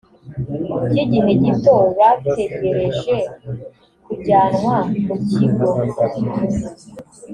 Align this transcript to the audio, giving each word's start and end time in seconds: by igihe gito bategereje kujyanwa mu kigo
by 0.87 0.97
igihe 1.03 1.31
gito 1.43 1.75
bategereje 1.97 3.15
kujyanwa 4.05 4.75
mu 5.05 5.15
kigo 5.27 5.67